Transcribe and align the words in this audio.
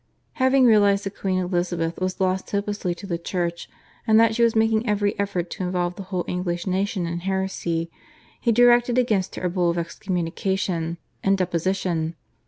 Having 0.41 0.65
realised 0.65 1.03
that 1.03 1.15
Queen 1.15 1.37
Elizabeth 1.37 2.01
was 2.01 2.19
lost 2.19 2.49
hopelessly 2.49 2.95
to 2.95 3.05
the 3.05 3.19
Church 3.19 3.69
and 4.07 4.19
that 4.19 4.33
she 4.33 4.41
was 4.41 4.55
making 4.55 4.89
every 4.89 5.13
effort 5.19 5.51
to 5.51 5.63
involve 5.63 5.93
the 5.95 6.01
whole 6.09 6.25
English 6.27 6.65
nation 6.65 7.05
in 7.05 7.19
heresy, 7.19 7.91
he 8.39 8.51
directed 8.51 8.97
against 8.97 9.35
her 9.35 9.43
a 9.43 9.49
Bull 9.51 9.69
of 9.69 9.77
excommunication 9.77 10.97
and 11.23 11.37
deposition. 11.37 12.15